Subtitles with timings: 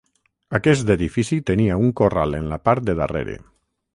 [0.59, 3.39] Aquest edifici tenia un corral en la part de darrere.